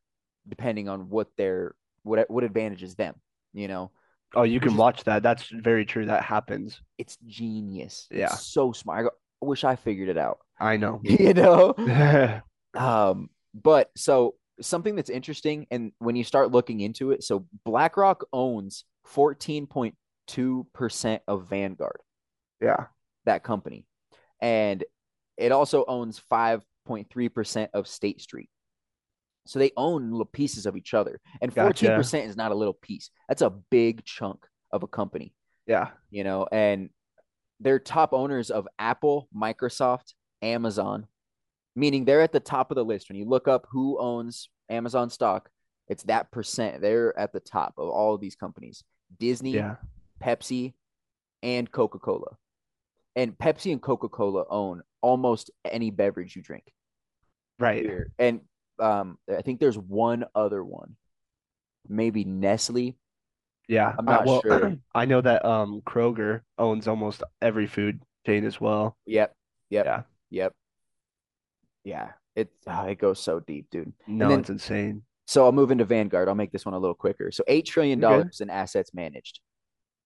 [0.48, 3.14] depending on what their what what advantages them
[3.52, 3.90] you know
[4.36, 5.22] Oh, you can watch that.
[5.22, 6.06] That's very true.
[6.06, 6.80] That happens.
[6.98, 8.26] it's genius Yeah.
[8.26, 9.10] it's so smart I, go,
[9.42, 11.00] I wish I figured it out I know.
[11.04, 11.74] you know
[12.74, 18.24] um but so something that's interesting and when you start looking into it so BlackRock
[18.32, 22.00] owns 14.2% of Vanguard
[22.60, 22.86] Yeah.
[23.26, 23.86] that company
[24.40, 24.84] and
[25.36, 28.48] it also owns 5.3% of State Street
[29.46, 32.22] so they own little pieces of each other and 14% Gotcha.
[32.22, 35.34] is not a little piece that's a big chunk of a company
[35.66, 35.90] Yeah.
[36.10, 36.90] you know, and
[37.60, 41.06] they're top owners of Apple, Microsoft, Amazon,
[41.76, 43.08] meaning they're at the top of the list.
[43.08, 45.48] When you look up who owns Amazon stock,
[45.88, 46.82] it's that percent.
[46.82, 48.82] They're at the top of all of these companies
[49.18, 49.76] Disney, Yeah.
[50.22, 50.74] Pepsi,
[51.42, 52.36] and Coca Cola.
[53.16, 56.64] And Pepsi and Coca Cola own almost any beverage you drink
[57.58, 57.86] Right.
[58.18, 58.40] And
[58.78, 60.96] um, I think there's one other one,
[61.88, 62.96] maybe Nestle.
[63.68, 63.94] Yeah.
[63.98, 64.76] I'm Uh, not well, sure.
[64.94, 68.96] I know that um Kroger owns almost every food chain as well.
[69.06, 69.34] Yep.
[69.70, 69.86] Yep.
[69.86, 70.02] Yeah.
[70.30, 70.52] Yep.
[71.84, 72.08] Yeah.
[72.36, 73.92] It oh, it goes so deep, dude.
[74.06, 75.02] No, then- it's insane.
[75.26, 76.28] So I'll move into Vanguard.
[76.28, 77.30] I'll make this one a little quicker.
[77.32, 79.40] So eight trillion dollars in assets managed,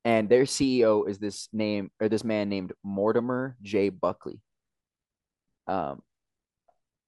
[0.04, 3.88] and their CEO is this name or this man named Mortimer J.
[3.88, 4.40] Buckley.
[5.66, 6.02] Um,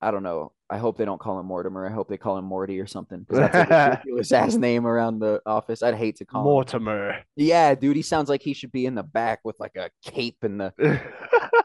[0.01, 0.51] I don't know.
[0.73, 1.85] I hope they don't call him Mortimer.
[1.85, 5.19] I hope they call him Morty or something because that's a ridiculous ass name around
[5.19, 5.83] the office.
[5.83, 6.45] I'd hate to call him.
[6.45, 7.19] Mortimer.
[7.35, 10.37] Yeah, dude, he sounds like he should be in the back with like a cape
[10.43, 10.73] and the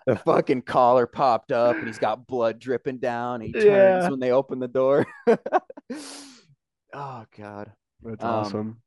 [0.08, 3.42] the fucking collar popped up and he's got blood dripping down.
[3.42, 4.10] He turns Yeah.
[4.10, 5.06] when they open the door.
[6.94, 7.72] oh god.
[8.04, 8.78] That's Um, awesome.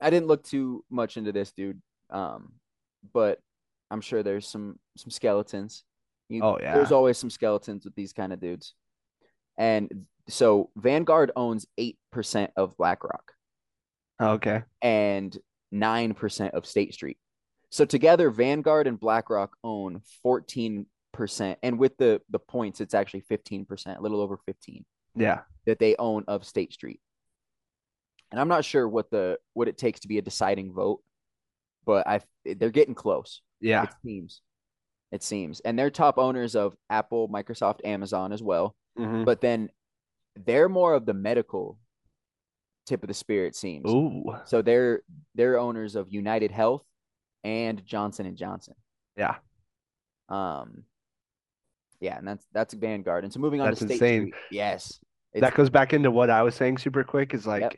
[0.00, 1.80] I didn't look too much into this dude.
[2.10, 2.52] Um,
[3.12, 3.38] but
[3.90, 5.84] I'm sure there's some some skeletons.
[6.28, 8.74] You, Oh, There's always some skeletons with these kind of dudes.
[9.58, 13.32] And so Vanguard owns 8% of BlackRock
[14.20, 14.62] oh, Okay.
[14.82, 15.36] and
[15.72, 17.18] 9% of State Street.
[17.70, 20.86] So together, Vanguard and BlackRock own 14%.
[21.62, 24.84] And with the, the points, it's actually 15%, a little over 15
[25.14, 25.40] Yeah.
[25.66, 27.00] that they own of State Street.
[28.30, 31.00] And I'm not sure what the what it takes to be a deciding vote,
[31.84, 33.42] but I they're getting close.
[33.60, 33.82] Yeah.
[33.82, 34.40] It seems.
[35.10, 35.58] It seems.
[35.60, 38.76] And they're top owners of Apple, Microsoft, Amazon as well.
[39.00, 39.24] Mhm.
[39.24, 39.70] But then
[40.36, 41.78] they're more of the medical
[42.86, 43.88] tip of the spear, it seems.
[43.90, 44.36] Ooh.
[44.44, 45.02] So they're
[45.34, 46.84] they're owners of United Health
[47.44, 48.74] and Johnson and Johnson.
[49.16, 49.36] Yeah.
[50.28, 50.84] Um,
[52.00, 53.24] yeah, and that's that's Vanguard.
[53.24, 54.20] And so moving on That's to State insane.
[54.22, 55.00] Street, yes,
[55.34, 57.74] That goes back into what I was saying super quick is like Yep.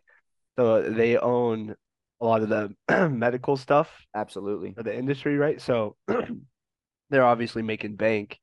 [0.58, 1.74] so they own
[2.20, 2.74] a lot of the
[3.10, 5.60] medical stuff absolutely the industry, right?
[5.60, 5.96] So
[7.10, 8.38] they're obviously making bank.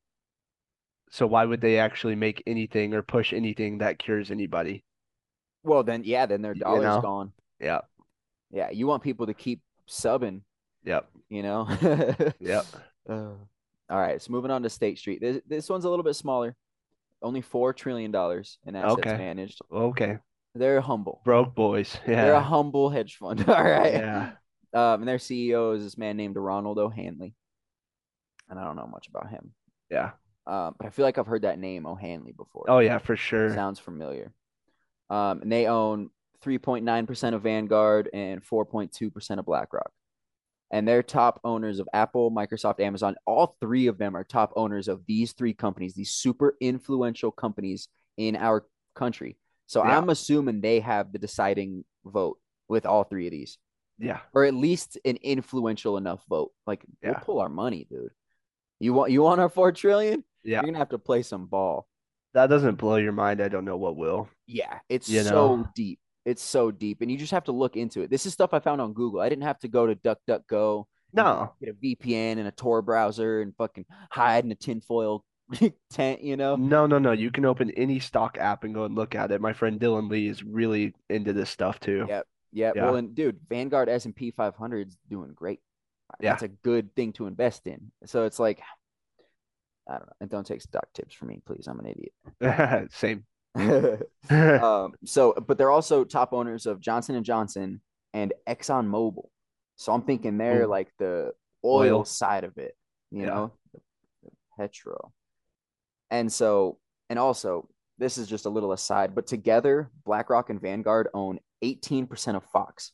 [1.09, 4.83] So why would they actually make anything or push anything that cures anybody?
[5.63, 5.83] well.
[5.83, 7.01] Then yeah, then their You dollar's know?
[7.01, 7.33] gone.
[7.59, 7.81] Yeah.
[8.51, 10.41] Yeah, you want people to keep subbing,
[10.85, 11.07] Yep.
[11.29, 11.67] you know.
[12.39, 12.65] Yep.
[13.09, 13.33] Uh,
[13.89, 15.19] all right, so moving on to State Street.
[15.19, 16.55] This this one's a little bit smaller,
[17.23, 19.17] only four trillion dollars in assets Okay.
[19.17, 19.59] managed.
[19.71, 20.19] Okay.
[20.53, 21.21] They're humble.
[21.25, 21.97] Broke boys.
[22.07, 22.25] Yeah.
[22.25, 23.43] They're a humble hedge fund.
[23.49, 23.93] All right.
[23.93, 24.31] Yeah.
[24.75, 27.33] Um, and their CEO is this man named Ronald O'Hanley,
[28.47, 29.53] and I don't know much about him.
[29.89, 30.11] Yeah.
[30.47, 32.65] Um, but I feel like I've heard that name O'Hanley before.
[32.67, 33.53] Oh yeah, for sure.
[33.53, 34.33] Sounds familiar.
[35.09, 36.09] Um, and they own
[36.43, 39.91] 3.9% of Vanguard and 4.2% of BlackRock.
[40.71, 43.15] and they're top owners of Apple, Microsoft, Amazon.
[43.25, 47.87] All three of them are top owners of these three companies, these super influential companies
[48.17, 49.37] in our country.
[49.65, 49.97] So Yeah.
[49.97, 53.57] I'm assuming they have the deciding vote with all three of these,
[53.97, 54.19] Yeah.
[54.33, 56.51] or at least an influential enough vote.
[56.67, 58.11] Like we'll pull our money, dude.
[58.79, 60.23] You want you want our four trillion?
[60.43, 60.57] Yeah.
[60.57, 61.87] You're gonna have to play some ball.
[62.33, 63.41] That doesn't blow your mind.
[63.41, 64.29] I don't know what will.
[64.47, 65.69] Yeah, it's You so know?
[65.75, 65.99] deep.
[66.25, 68.09] It's so deep, and you just have to look into it.
[68.11, 69.19] This is stuff I found on Google.
[69.21, 71.53] I didn't have to go to DuckDuckGo, No.
[71.59, 75.23] get a VPN and a Tor browser, and fucking hide in a tinfoil
[75.89, 76.21] tent.
[76.23, 76.55] You know?
[76.55, 77.13] No, no, no.
[77.13, 79.41] You can open any stock app and go and look at it.
[79.41, 82.05] My friend Dylan Lee is really into this stuff too.
[82.07, 82.27] Yep.
[82.51, 82.71] Yeah.
[82.75, 82.83] Yeah.
[82.85, 85.61] Well, and dude, Vanguard S and P 500 is doing great.
[86.19, 86.31] Yeah.
[86.31, 87.91] That's a good thing to invest in.
[88.05, 88.61] So it's like,
[89.89, 90.13] I don't know.
[90.21, 91.67] And don't take stock tips from me, please.
[91.67, 92.91] I'm an idiot.
[92.93, 93.25] Same.
[94.29, 97.81] um, so, but they're also top owners of Johnson and Johnson
[98.13, 99.29] and Exxon Mobil.
[99.75, 100.67] So I'm thinking they're Ooh.
[100.67, 101.33] like the
[101.65, 102.05] oil, Oil.
[102.05, 102.75] side of it,
[103.11, 103.27] you Yeah.
[103.29, 103.79] know, the,
[104.23, 105.11] the petro.
[106.11, 106.77] And so,
[107.09, 112.35] and also, this is just a little aside, but together, BlackRock and Vanguard own 18%
[112.35, 112.91] of Fox,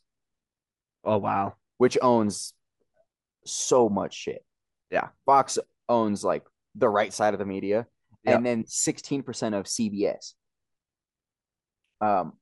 [1.04, 1.54] Oh wow.
[1.78, 2.54] which owns
[3.44, 4.44] so much shit.
[4.90, 5.08] Yeah.
[5.26, 6.44] Fox owns like
[6.76, 7.86] the right side of the media,
[8.24, 8.36] Yeah.
[8.36, 10.34] and then 16% of CBS.
[12.00, 12.34] Um,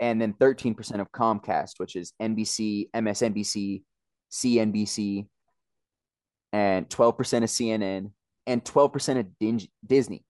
[0.00, 3.82] and then 13% of Comcast, which is NBC, MSNBC,
[4.32, 5.26] CNBC,
[6.52, 8.10] and 12% of CNN,
[8.46, 10.24] and 12% of Din- Disney.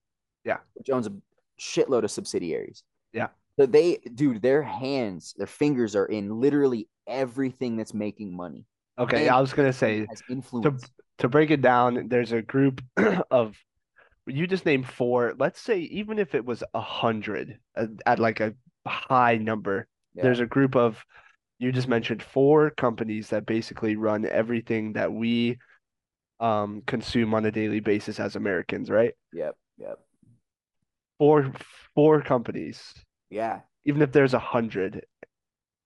[0.44, 0.59] Yeah.
[0.74, 1.12] Which owns a
[1.61, 2.83] shitload of subsidiaries.
[3.12, 3.29] Yeah.
[3.59, 8.66] So they, dude, their hands, their fingers are in literally everything that's making money.
[8.98, 10.85] Okay, And yeah, I was gonna say has influence.
[11.18, 12.81] To break it down, there's a group
[13.31, 13.57] of
[14.27, 15.35] you just named four.
[15.38, 18.55] Let's say even if it was a hundred at, at like a
[18.87, 20.24] high number, Yeah.
[20.24, 21.05] there's a group of
[21.59, 25.59] you just mentioned four companies that basically run everything that we
[26.40, 29.12] um consume on a daily basis as Americans, right?
[29.33, 29.55] Yep.
[29.79, 29.98] Yep.
[31.18, 31.53] Four
[31.94, 32.92] four companies.
[33.31, 33.61] Yeah.
[33.85, 35.05] Even if there's a hundred,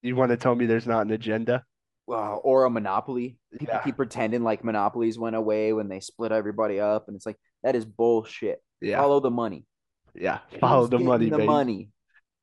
[0.03, 1.65] you want to tell me there's not an agenda?
[2.09, 3.37] Well, or a monopoly.
[3.53, 3.83] People Yeah.
[3.83, 7.77] keep pretending like monopolies went away when they split everybody up, and it's like that
[7.77, 8.63] is bullshit.
[8.81, 9.67] Yeah, Follow the money.
[10.15, 10.39] yeah.
[10.59, 11.47] Follow Who's the money, the baby.
[11.47, 11.91] money.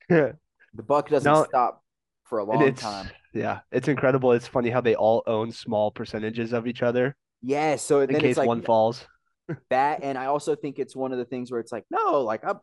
[0.10, 0.34] Yeah.
[0.76, 1.82] The buck doesn't No, stop
[2.26, 3.10] for a And long it's time.
[3.34, 4.34] yeah, it's incredible.
[4.34, 7.78] It's funny how they all own small percentages of each other Yeah.
[7.78, 9.08] So in then case it's like one falls.
[9.70, 12.44] that, and I also think it's one of the things where it's like, no, like
[12.46, 12.60] I'm,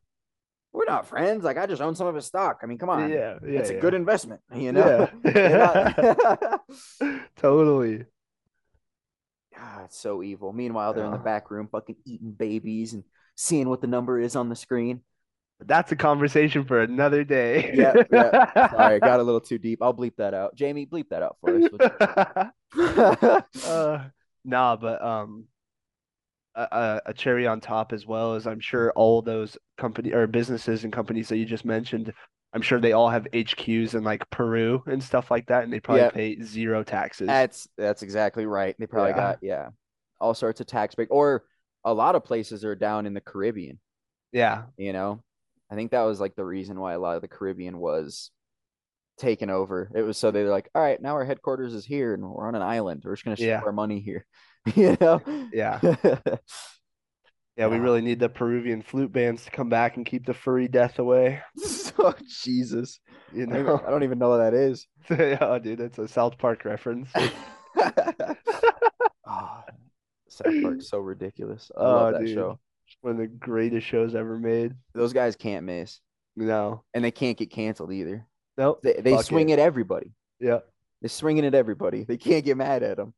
[0.73, 1.45] we're not friends.
[1.45, 2.61] Like I just own some of his stock.
[2.63, 3.11] I mean, come on.
[3.11, 5.09] Yeah, yeah, it's a good investment, you know.
[5.25, 6.57] Yeah.
[7.37, 8.05] Totally.
[9.57, 10.53] Ah, it's so evil.
[10.53, 13.05] Meanwhile, they're in the back room, fucking eating babies and
[13.37, 15.03] seeing what the number is on the screen.
[15.61, 17.73] That's a conversation for another day.
[17.75, 18.71] Yeah, yeah.
[18.71, 19.81] Sorry, I got a little too deep.
[19.83, 20.57] I'll bleep that out.
[20.57, 21.57] Jamie, bleep that out for
[22.75, 23.65] us.
[23.65, 24.05] uh,
[24.45, 25.45] nah, but um,
[26.55, 30.85] a, a cherry on top as well as I'm sure all those company or businesses
[30.85, 32.13] and companies that you just mentioned,
[32.53, 35.81] I'm sure they all have HQs in like Peru and stuff like that, and they
[35.81, 36.15] probably Yep.
[36.15, 37.29] pay zero taxes.
[37.29, 38.77] that's that's exactly right.
[38.79, 39.17] They probably Yeah.
[39.17, 39.71] got yeah,
[40.21, 41.45] all sorts of tax break, or
[41.85, 43.79] a lot of places are down in the Caribbean.
[44.33, 45.23] Yeah, You know,
[45.71, 48.31] I think that was like the reason why a lot of the Caribbean was
[49.19, 49.91] taken over.
[49.95, 52.55] It was so they're like, all right, now our headquarters is here, and we're on
[52.55, 53.03] an island.
[53.05, 53.63] We're just gonna ship Yeah.
[53.65, 54.27] our money here.
[54.75, 55.21] you know?
[55.53, 55.81] yeah,
[57.57, 57.67] yeah.
[57.67, 60.99] We really need the Peruvian flute bands to come back and keep the furry death
[60.99, 61.41] away.
[61.99, 63.01] oh Jesus!
[63.33, 64.87] You I don't, even, know, I don't even know what that is.
[65.11, 67.11] yeah, dude, it's a South Park reference.
[69.27, 69.63] oh,
[70.29, 71.71] South Park's so ridiculous.
[71.77, 72.35] I Oh, love ah, that dude.
[72.35, 72.59] show.
[73.01, 74.75] One of the greatest shows ever made.
[74.95, 75.99] Those guys can't miss,
[76.37, 78.27] No, and they can't get canceled either.
[78.57, 78.81] nope.
[78.83, 79.55] They they swing it.
[79.55, 80.13] at everybody.
[80.39, 80.59] Yeah.
[81.01, 82.05] They're swinging at everybody.
[82.05, 83.13] They can't get mad at them.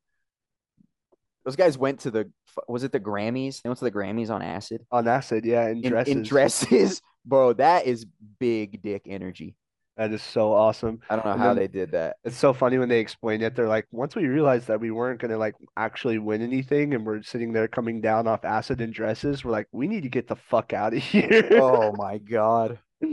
[1.45, 2.31] Those guys went to the
[2.69, 3.61] was it the Grammys?
[3.63, 6.13] They went to the Grammys on acid On acid, yeah, in in, dresses.
[6.15, 7.53] in dresses, bro.
[7.53, 8.07] That is
[8.39, 9.57] big dick energy.
[9.97, 11.01] That is so awesome.
[11.09, 12.17] I don't know And how then- they did that.
[12.25, 13.55] It's so funny when they explain it.
[13.55, 17.23] They're like, once we realized that we weren't gonna like actually win anything, and we're
[17.23, 20.37] sitting there coming down off acid and dresses, we're like, we need to get the
[20.37, 21.49] fuck out of here.
[21.53, 22.79] Oh my god.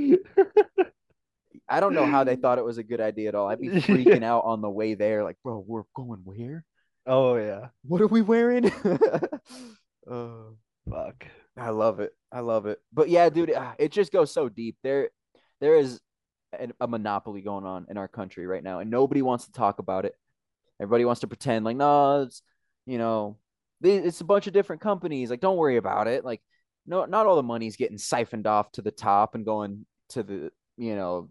[1.70, 3.48] I don't know how they thought it was a good idea at all.
[3.48, 6.66] I'd be freaking out on the way there, like, bro, we're going where?
[7.08, 8.72] Oh yeah, What are we wearing?
[10.10, 10.56] oh,
[10.90, 11.26] fuck.
[11.58, 12.12] I love it.
[12.32, 12.80] I love it.
[12.94, 14.78] But yeah, dude, ah, it just goes so deep.
[14.84, 15.10] There,
[15.60, 16.00] there is
[16.58, 19.80] an, a monopoly going on in our country right now, and nobody wants to talk
[19.80, 20.14] about it.
[20.80, 22.42] Everybody wants to pretend like, no, it's
[22.86, 23.38] you know,
[23.84, 25.30] it's a bunch of different companies.
[25.30, 26.26] Like, don't worry about it.
[26.26, 26.42] Like,
[26.86, 30.52] no, not all the money's getting siphoned off to the top and going to the,
[30.78, 31.30] you know,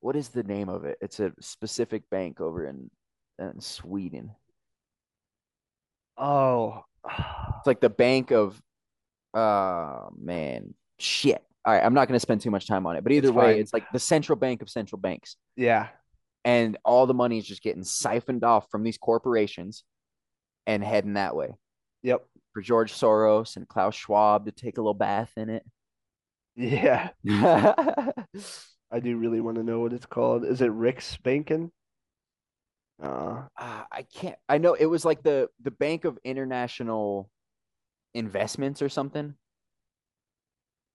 [0.00, 0.98] what is the name of it?
[1.00, 2.90] It's a specific bank over in,
[3.38, 4.32] in Sweden.
[6.16, 8.60] Oh, It's like the bank of
[9.34, 11.42] uh man, shit.
[11.64, 13.36] All right, I'm not going to spend too much time on it, but either It's
[13.36, 13.60] way, fine.
[13.60, 15.36] it's like the central bank of central banks.
[15.56, 15.88] yeah.
[16.44, 19.84] And all the money is just getting siphoned off from these corporations
[20.66, 21.54] and heading that way
[22.02, 22.24] Yep.
[22.52, 25.64] for George Soros and Klaus Schwab to take a little bath in it.
[26.56, 27.10] Yeah.
[28.90, 30.44] I do really want to know what it's called.
[30.44, 31.70] Is it Rick's Banking?
[33.02, 34.36] Uh, I can't.
[34.48, 37.28] I know it was like the the Bank of International
[38.14, 39.34] Investments or something.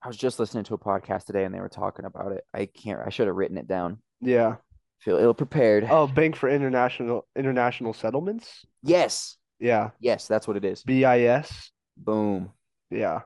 [0.04, 2.44] I was just listening to a podcast today and they were talking about it.
[2.54, 3.00] I can't.
[3.06, 3.98] I should have written it down.
[4.22, 4.56] yeah.
[5.02, 5.86] Feel ill prepared.
[5.92, 8.66] Oh, Bank for International International Settlements?
[8.82, 9.92] yes, Yeah.
[10.00, 10.82] yes, that's what it is.
[10.84, 11.72] BIS.
[11.98, 12.52] Boom.
[12.90, 13.22] Yeah.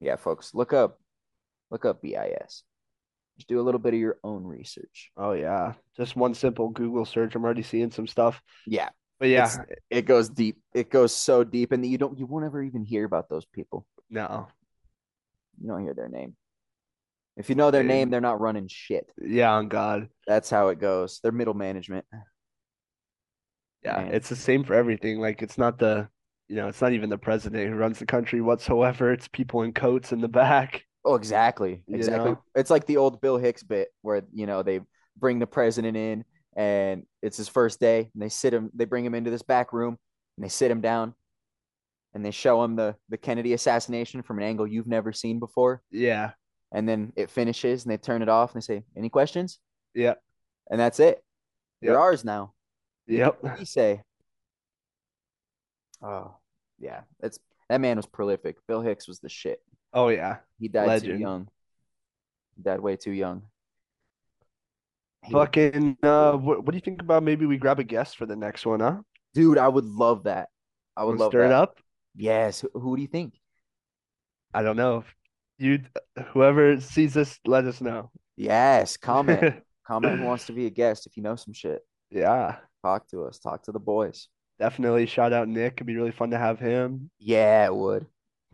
[0.00, 0.98] Yeah, folks, look up,
[1.70, 2.64] look up BIS.
[3.36, 5.10] Just do a little bit of your own research.
[5.16, 5.74] Oh yeah.
[5.96, 7.34] Just one simple Google search.
[7.34, 8.40] I'm already seeing some stuff.
[8.66, 8.88] Yeah,
[9.20, 10.58] But yeah, It's- it goes deep.
[10.74, 12.18] It goes so deep, and you don't.
[12.18, 13.86] You won't ever even hear about those people.
[14.10, 14.48] no.
[15.60, 16.36] You don't hear their name.
[17.38, 19.10] If you know their name, they're not running shit.
[19.18, 20.08] Yeah, on God.
[20.26, 21.18] That's how it goes.
[21.22, 22.04] They're middle management.
[23.84, 24.14] Yeah, Man.
[24.14, 25.18] it's the same for everything.
[25.20, 26.08] Like it's not the,
[26.48, 29.12] you know, it's not even the president who runs the country whatsoever.
[29.12, 30.84] It's people in coats in the back.
[31.06, 31.82] Oh, exactly.
[31.86, 32.32] You Exactly.
[32.32, 32.42] know?
[32.56, 34.80] It's like the old Bill Hicks bit where, you know, they
[35.16, 36.24] bring the president in
[36.56, 39.72] and it's his first day and they sit him, they bring him into this back
[39.72, 39.96] room
[40.36, 41.14] and they sit him down
[42.12, 45.80] and they show him the, the Kennedy assassination from an angle you've never seen before.
[45.92, 46.32] Yeah.
[46.72, 49.60] And then it finishes and they turn it off and they say, Any questions?
[49.94, 50.14] Yeah.
[50.68, 51.22] And that's it.
[51.80, 52.00] They're Yep.
[52.00, 52.52] ours now.
[53.06, 53.38] Yep.
[53.42, 54.02] What do you say?
[56.02, 56.34] Oh,
[56.80, 57.02] yeah.
[57.20, 57.38] That's
[57.68, 58.56] that man was prolific.
[58.66, 59.60] Bill Hicks was the shit.
[59.92, 60.38] Oh yeah.
[60.58, 61.48] He died too young.
[62.56, 63.42] He died way too young.
[65.24, 68.26] He- Fucking uh what, what do you think about maybe we grab a guest for
[68.26, 68.98] the next one, huh?
[69.36, 70.48] dude, I would love that.
[70.96, 71.46] I would love stir that.
[71.48, 71.78] it up?
[72.14, 72.62] Yes.
[72.62, 73.34] Who, who do you think?
[74.54, 75.04] I don't know.
[75.58, 75.80] You
[76.28, 78.10] whoever sees this, let us know.
[78.36, 78.96] Yes.
[79.08, 79.62] Comment.
[79.86, 81.82] Comment who wants to be a guest if you know some shit.
[82.10, 82.56] Yeah.
[82.82, 83.38] Talk to us.
[83.38, 84.28] Talk to the boys.
[84.58, 85.74] Definitely shout out Nick.
[85.74, 87.10] It'd be really fun to have him.
[87.18, 88.06] Yeah, it would.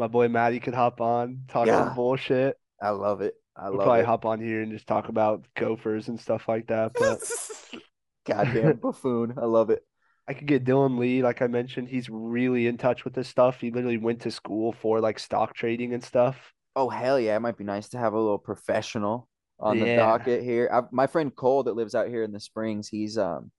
[0.03, 1.85] My boy Maddie could hop on, talk Yeah.
[1.85, 2.57] some bullshit.
[2.83, 3.35] I love it.
[3.55, 4.07] I We'll love probably it.
[4.07, 6.91] hop on here and just talk about gophers and stuff like that.
[6.99, 7.21] But
[8.27, 9.35] Goddamn buffoon.
[9.41, 9.87] I love it.
[10.29, 13.61] I could get Dylan Lee, like I mentioned, he's really in touch with this stuff.
[13.61, 16.53] He literally went to school for like stock trading and stuff.
[16.75, 17.37] Oh hell yeah!
[17.37, 19.29] It might be nice to have a little professional
[19.61, 20.69] on the docket here.
[20.73, 23.53] I, my friend Cole that lives out here in the Springs, he's um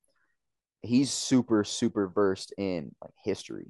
[0.81, 3.67] he's super super versed in like history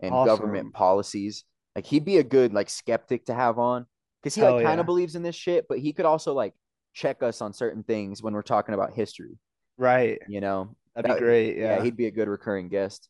[0.00, 0.26] and Awesome.
[0.36, 1.44] government policies.
[1.76, 3.86] Like he'd be a good like skeptic to have on
[4.22, 4.80] because he like kind yeah.
[4.80, 6.54] of believes in this shit, but he could also like
[6.94, 9.38] check us on certain things when we're talking about history.
[9.78, 10.18] Right.
[10.28, 11.56] You know, That'd That- be great.
[11.56, 11.82] yeah, Yeah.
[11.84, 13.08] he'd be a good recurring guest.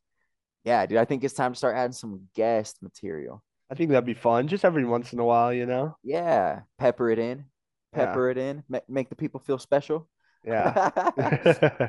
[0.64, 3.42] Yeah, dude, I think it's time to start adding some guest material.
[3.70, 4.48] I think that'd be fun.
[4.48, 5.96] Just every once in a while, you know?
[6.02, 7.46] Yeah, pepper it in,
[7.92, 8.04] Yeah.
[8.06, 10.08] pepper it in, ma- make the people feel special.
[10.44, 10.90] Yeah.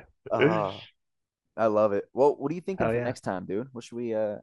[0.32, 0.80] Oh,
[1.58, 2.06] I love it.
[2.14, 3.04] Well, what are you Hell for yeah.
[3.04, 3.68] next time, dude?
[3.74, 4.38] What should we uh,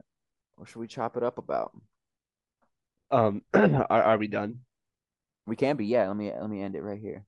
[0.55, 1.71] what should we chop it up about?
[3.11, 4.61] Um, are, are we done?
[5.47, 6.07] We can be, yeah.
[6.07, 7.25] Let me let me end it right here.